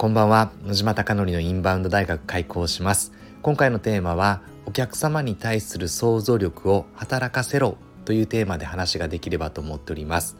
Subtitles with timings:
[0.00, 0.50] こんばんは。
[0.64, 3.12] 野島貴則のインバウンド大学開講します。
[3.42, 7.76] 今回のテーマはお客様に対する想像力を働かせろ
[8.06, 10.38] というテーマで話ができればと思っております。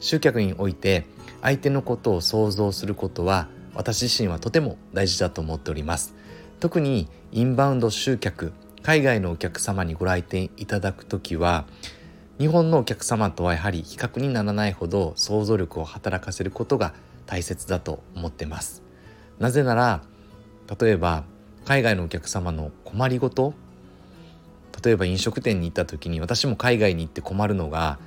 [0.00, 1.06] 集客において
[1.40, 3.46] 相手のことを想像することは
[3.76, 6.12] 私自身はとても大事だと思っております。
[6.58, 11.64] 特にインバウンド集客海外のお客様にご来店いただくときは
[12.40, 16.92] 日本のお客様とはやはり比較にならないほど想像力を働かせることが
[17.26, 18.84] 大切だと思ってます。
[19.38, 20.02] なぜなら
[20.80, 21.24] 例えば
[21.64, 23.54] 海外のお客様の困りごと
[24.84, 27.98] 例えば飲食店に行った時に私も海外に行って困るのが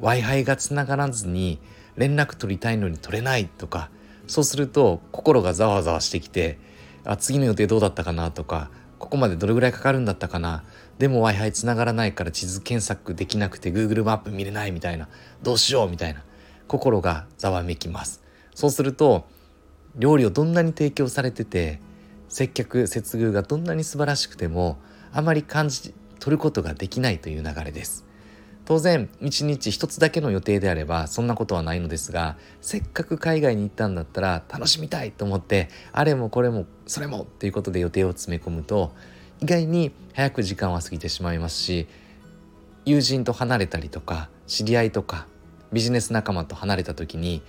[0.00, 1.58] w i f i がつながらずに
[1.96, 3.90] 連絡取りたいのに取れないとか
[4.26, 6.58] そうすると心がざわざわしてきて
[7.04, 10.64] あ次の予定どうだったかなとかここまでどれぐらいかかるんだったかな
[10.98, 15.08] でも w i f i つながらないから地図検索できなくて Google マップ見れないみたいな
[15.42, 16.22] どうしようみたいな
[16.68, 18.22] 心がざわめきます。
[18.54, 19.24] そうすると
[19.96, 21.80] 料理をどんなに提供されてて
[22.28, 24.78] 接客接遇がどんなに素晴らしくても
[25.12, 28.10] あまり感じ取ることができないという流れです。
[28.70, 38.92] 当然1日1つだけの予定であればそんなことはないのですがせっかく海外に行ったんだったら楽しみたいと思ってあれもこれもそれもっていうことで予定を詰め込むと
[39.40, 41.88] 意外に早く時間は過ぎてしまいますし
[42.84, 45.26] 友人と離れたりとか知り合いとか
[45.72, 47.42] ビジネス仲間と離れた時に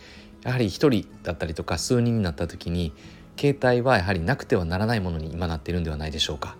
[0.44, 2.94] やはり一人だったりとか数人になった時に
[3.39, 6.58] 携帯はやはりなくてはならないものに今なっているんではないでしょうか。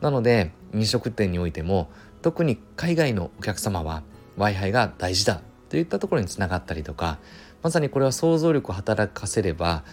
[0.00, 1.90] なので飲食店においても
[2.22, 4.02] 特に海外のお客様は
[4.36, 7.18] w i f i が大事だといったところにつながったりとか
[7.62, 9.84] まさにこれは想像力を働かせれば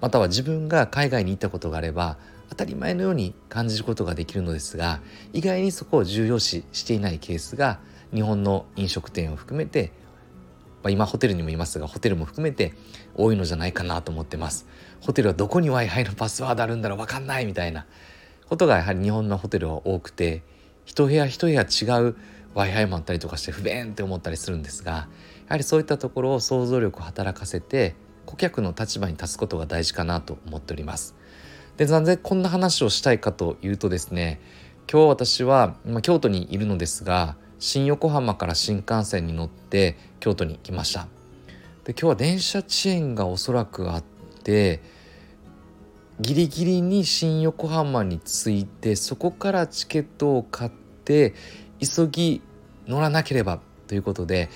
[0.00, 5.00] または自分が海外に行ったことがあれば当たり前のように感じることができるのですが
[5.32, 7.78] 意外にそこを重要視していないケースが
[8.12, 9.92] 日本の飲食店を含めて、
[10.82, 12.74] まあ、今ホテルにもいますがホテルも含めて
[13.14, 14.66] 多いのじゃないかなと思ってます
[15.00, 17.86] ホテルはどこに w i f i のパスワードあるんだろう分かんないみたいな
[18.48, 20.42] ことがやはり日本のホテルは多くて
[20.86, 22.16] 一部屋一部屋違う
[22.54, 25.08] w i f i もあったりとかして不便って思ったりするんですがや
[25.50, 27.94] はりそういったところを想像力を働かせて
[28.26, 31.16] 顧客の立場に立つことが大事かなと思っております。
[31.76, 34.40] でなぜこんな話をしたいかというとですね
[34.90, 41.06] 今日私は今京都にいるのですが新横浜から新幹線に乗って京都に来ました
[41.84, 44.04] で今日は電車遅延がおそらくあっ
[44.42, 44.82] て
[46.20, 50.70] ギリギリに新横浜に着いてそこからチケットを買っ
[51.04, 51.34] て
[51.78, 52.42] 急ぎ
[52.86, 54.50] 乗らなければということで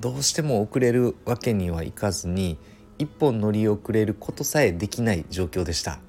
[0.00, 2.58] どうしても遅れるわけにはいかずに
[2.98, 6.00] 一本乗り遅れることさえできない状況でした。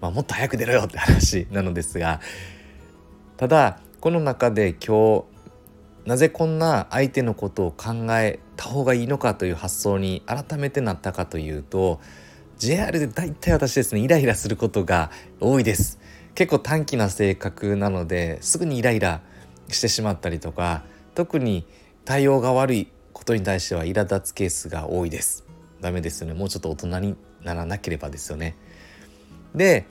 [0.00, 2.20] まあ、もっと早く出ろよって話なのですが
[3.36, 5.24] ただこの中で今日
[6.08, 12.00] なぜこんな相手のことを考えた方がいいのかという発想に改めてなったかというと
[12.56, 16.00] JR で大体私ですねイライラすることが多いです。
[16.34, 19.20] 結構短気な性格なのですぐにイライラ
[19.68, 20.82] してしまったりとか
[21.14, 21.66] 特に
[22.06, 25.44] 対応が悪いことに対しては苛立つケースが多いです。
[25.82, 26.32] ダメですよね。
[26.32, 28.56] もうちょっと大人にならなければですよね。
[29.54, 29.84] で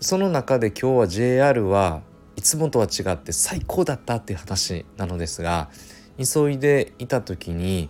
[0.00, 2.02] その中で今日は JR は
[2.36, 5.70] いつもとは違って最高だったっていう話なのですが
[6.18, 7.88] 急いでいた時に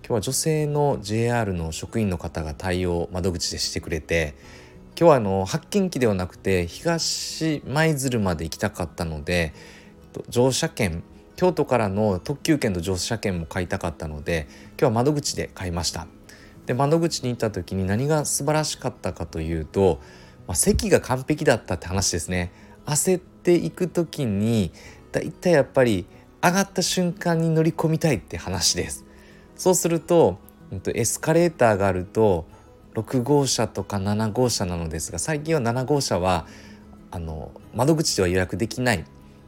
[0.00, 4.34] 今日は女性の JR の職員の方が対応窓口でしてくれて
[4.98, 9.52] 今日はあの発見機ではなくて東舞鶴まで行きたかったので
[10.28, 11.02] 乗車券
[11.36, 16.06] 京都からの特急券と乗車券も買いたかったので今日は窓口で買いました。
[16.64, 20.00] で窓口に行った時に何が素晴らしかったかというと、
[20.48, 22.52] まあ、席が完璧だったって話ですね。
[22.86, 24.72] 焦っていく時に
[25.12, 26.06] だいたいやっぱり
[26.42, 29.04] 上がった瞬間に乗り込みたいって話です。
[29.56, 30.38] そうすると
[30.94, 32.46] エスカレーターがあると
[32.94, 36.46] 6号車とか7号車なのですが最近は7号車は
[37.10, 39.04] あの窓口では予約できない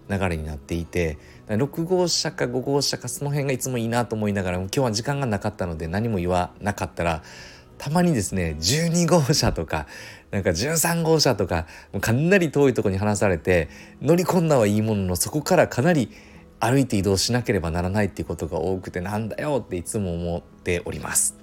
[0.09, 7.23] 流れになっていて6号車か5号車かその辺がいつもいいなと思いながら今日は時間がなかったので何も言わなかったら
[7.79, 9.87] たまにですね12号車とか
[10.31, 13.69] なんか13号車とかもうかなり遠いとこに離されて
[14.03, 16.11] 乗り込んだはいいもののそこからかなり
[16.61, 21.37] 歩いて移動しなければならないっていうことが多くてなんだよっていつも思っております。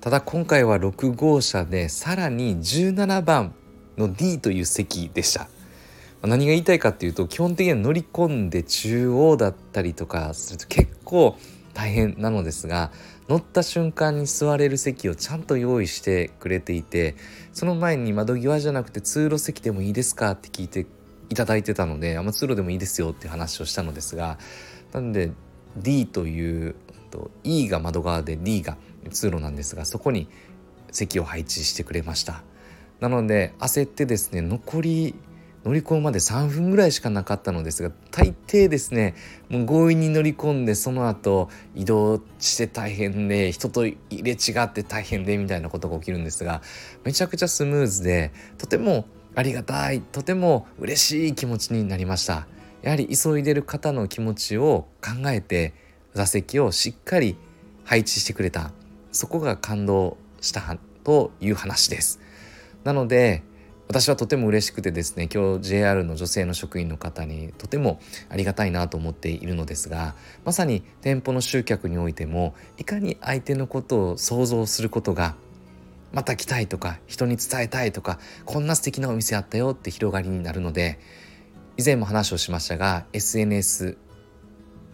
[0.00, 3.54] ただ今回は6号車でさらに17番
[3.96, 5.48] の D という席でした。
[6.22, 11.36] 何が言いたいかっていうと基本的には乗り込んで中央だったりとかすると結構
[11.74, 12.92] 大変なのですが
[13.28, 17.16] 乗った瞬間に座れる席をちゃんと用意してくれていて
[17.52, 20.86] その前に窓際じゃなくて通路席でもいいですかって聞いて
[21.28, 24.38] いただいてたので、あんま通路でもいいですよって話をしたのですが、
[24.92, 25.32] なんで
[25.76, 26.76] D という、
[27.44, 28.76] E が窓側で D が
[29.10, 30.28] 通路なんですが、そこに
[30.90, 32.42] 席を配置してくれました。
[33.00, 35.14] なので焦ってですね残り
[35.64, 39.14] 乗り込むまで3分ぐらいしかなかったのですが大抵ですね
[39.48, 46.60] もう強引に乗り込んでその後移動して大変で人と入れ違って大変でみたいなことが起きるんですが
[47.04, 49.06] めちゃくちゃスムーズでとても
[49.36, 52.46] ありがたいとても嬉しい気持ちになりました。
[52.82, 55.74] やはり急いでる方の気持ちを考えて
[56.12, 57.36] 座席をしっかり
[57.84, 58.70] 配置してくれた。
[59.10, 62.20] そこが感動したという話です。
[62.84, 63.42] なので
[63.88, 70.14] 私はとても嬉しくてですね今日 JR の女性の職員の方にとてもありがたいなと思っているのですが
[70.44, 75.36] まさに店舗の集客においてもいかに相手のことを想像することが
[76.12, 80.98] また来たいとか人に伝えたいとかこんな素敵なお店あったよって広がりになるので
[81.76, 83.98] 以前も話をしましたが SNS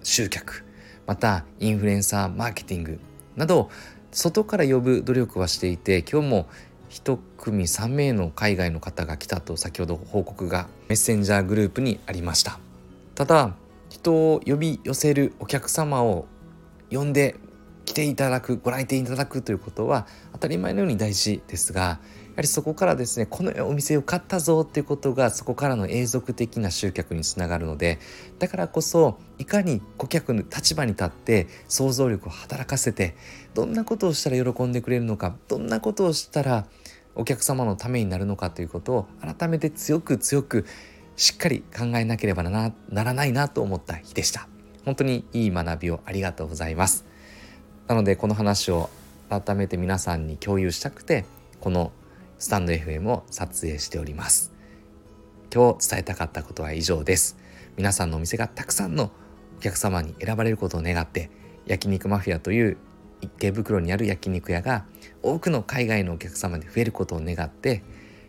[0.03, 0.65] 集客
[1.07, 3.01] またインフルエンサーマーケティング
[3.37, 3.71] など
[4.13, 6.49] 外から呼ぶ努力はしていて今日も
[6.91, 12.59] 1組3名の海外の方が来たと先ほど報告がメッセンジャーグループにありました。
[13.15, 13.55] ただ
[13.89, 16.27] 人を呼び寄せるお客様を
[16.91, 17.37] 呼んで
[17.85, 22.01] 来ていただくご来店いただくということは当たり前のように大事ですが
[22.37, 27.99] はりそこからですねこのお店を買ったぞっていうことがそこからの永続的な集客につながるので
[28.39, 33.17] だからこそいかに顧客の立場に立って想像力を働かせて
[33.55, 36.67] どんなことをしたら喜んでくれるのかどんなことをしたら
[37.15, 40.65] お客様のためになるのかということを改めて強く強く
[41.17, 44.49] しっかり考えなければならないなと思った日でした。
[44.85, 47.05] 本当にいい学びをありがとうございます。
[47.89, 48.89] なのでこの話を
[49.29, 51.25] 改めて皆さんに共有したくて
[51.61, 51.93] この
[52.41, 54.51] スタンド FM を撮影しております。
[55.55, 57.37] 今日伝えたかったことは以上です。
[57.77, 59.13] 皆さんのお店がたくさんの
[59.59, 61.31] お客様に選ばれることを願って
[61.67, 62.79] 焼肉マフィアという
[63.21, 64.87] 池袋にある焼肉屋が
[65.23, 67.83] 多くの海外のお客様で増えることを願って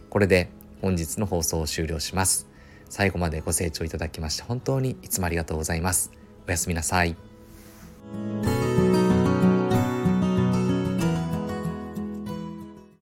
[0.09, 0.49] これで
[0.81, 2.47] 本日の放送を終了します。
[2.89, 6.11] 最後までご清聴いただきまして本当にいつもありがとうございます。
[6.45, 7.15] おやすみなさい。